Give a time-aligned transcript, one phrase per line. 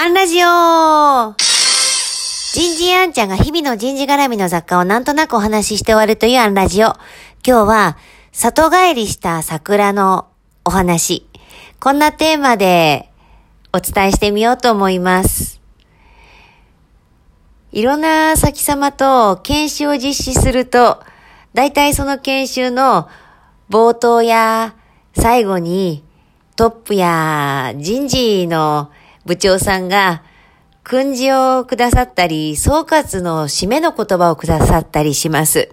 [0.00, 1.34] アンラジオ
[2.54, 6.94] 人事アンちゃんが日々の人事絡みの雑貨をなんとなくお話しして終わるというアンラジオ。
[7.44, 7.98] 今日は、
[8.30, 10.28] 里帰りした桜の
[10.64, 11.26] お話。
[11.80, 13.10] こんなテーマで
[13.72, 15.60] お伝えしてみようと思います。
[17.72, 21.02] いろんな先様と研修を実施すると、
[21.54, 23.08] 大体その研修の
[23.68, 24.76] 冒頭や
[25.16, 26.04] 最後に
[26.54, 28.92] トップや人事の
[29.28, 30.22] 部長さんが
[30.82, 35.68] 訓示をくださったり、総括の締めの言葉をくださったりします。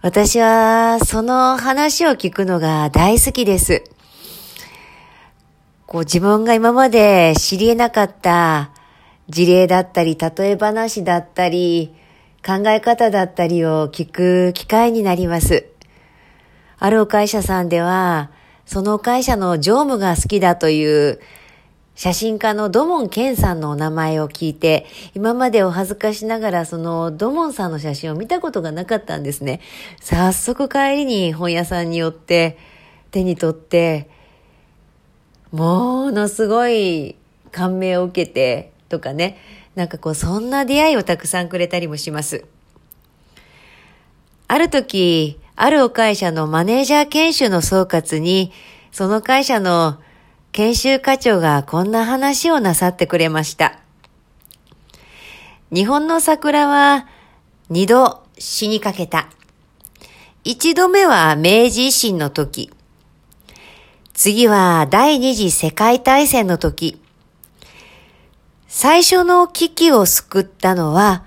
[0.00, 3.84] 私はその話を聞くのが大好きです。
[5.86, 8.70] こう自分が今まで知り得なかった
[9.28, 11.94] 事例だったり、例え話だったり、
[12.42, 15.66] 考え方だったりを聞く機会になります。
[16.78, 18.30] あるお会社さんでは、
[18.64, 21.20] その会社の常務が好きだという
[21.94, 29.60] 写真家の土門健さんのお名前を聞いて、今までお恥ずかしながらその土門さんの写真を見たことがなかったんですね。
[30.00, 32.58] 早速帰りに本屋さんに寄って
[33.10, 34.08] 手に取って、
[35.50, 37.16] ものすごい
[37.50, 39.38] 感銘を受けてとかね、
[39.74, 42.46] なんかこうそんな出会いをたくさんくれたりもします。
[44.48, 48.50] ある時、あるお会社のマネージャー研修の総括に、
[48.90, 49.98] その会社の
[50.52, 53.78] 研修課長がこんな話をなさってくれました。
[55.72, 57.06] 日本の桜は
[57.70, 59.30] 二度死にかけた。
[60.44, 62.70] 一度目は明治維新の時。
[64.12, 67.00] 次は第二次世界大戦の時。
[68.68, 71.24] 最初の危機を救ったのは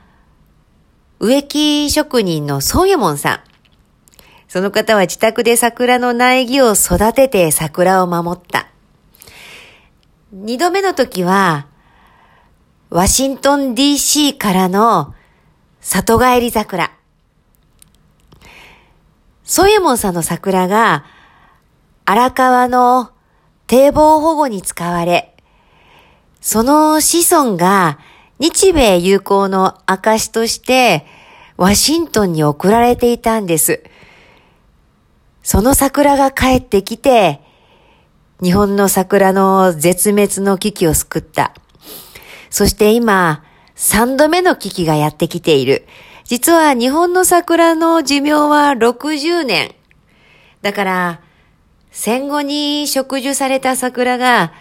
[1.20, 3.40] 植木職人のソンヨモンさん。
[4.48, 8.68] その方は自宅で桜の苗木を育てて桜を守った。
[10.38, 11.68] 二度目の時は、
[12.90, 15.16] ワシントン DC からの
[15.80, 16.92] 里帰り桜。
[19.46, 21.06] ソエモンさんの桜が
[22.04, 23.12] 荒川の
[23.68, 25.34] 堤防保護に使われ、
[26.42, 27.98] その子孫が
[28.38, 31.06] 日米友好の証として
[31.56, 33.84] ワシントンに送られていたんです。
[35.44, 37.40] その桜が帰ってきて、
[38.44, 41.54] 日本の桜の絶滅の危機を救った。
[42.50, 43.44] そして今、
[43.76, 45.88] 三度目の危機がやってきている。
[46.26, 49.76] 実は日本の桜の寿命は60年。
[50.62, 51.22] だから、
[51.92, 54.52] 戦後に植樹された桜が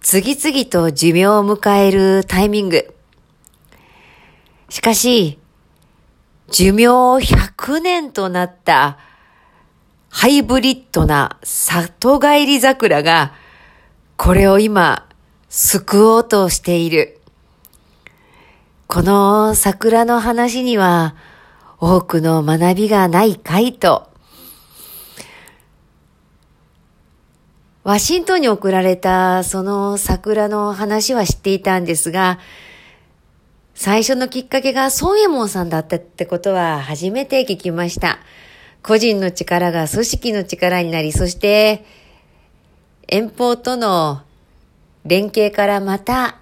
[0.00, 2.94] 次々と寿命を迎えるタイミング。
[4.68, 5.38] しかし、
[6.50, 8.98] 寿命100年となった
[10.08, 13.34] ハイブリッドな里帰り桜が、
[14.16, 15.06] これを今、
[15.48, 17.20] 救おうとしている。
[18.86, 21.14] この桜の話には、
[21.78, 24.08] 多くの学びがないかいと。
[27.86, 32.40] ワシントンに送られたその桜の話は知っていたんですが、
[33.74, 38.18] 最初のきっかけがソンエモンさんだったってことは初めて聞きました。
[38.82, 41.84] 個人の力が組織の力になり、そして
[43.08, 44.22] 遠方との
[45.04, 46.38] 連携からまた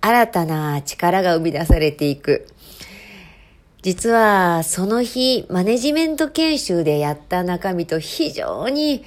[0.00, 2.46] 新たな力が生み出されていく。
[3.82, 9.04] 実はその日マネジメント研修でやった中身と非常に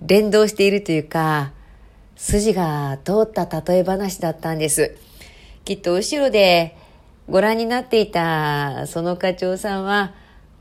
[0.00, 1.52] 連動しているというか
[2.16, 4.96] 筋が通った例え話だったんです。
[5.64, 6.76] きっと後ろで
[7.28, 10.14] ご覧になっていたその課長さんは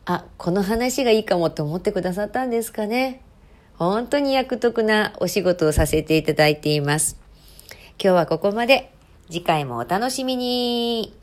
[0.10, 3.22] あ、この話がいいかもって思ってくださったんですかね。
[3.76, 7.18] 本当に役得なお仕事をさせていただいています。
[8.02, 8.94] 今日はここまで。
[9.30, 11.14] 次回もお楽しみに。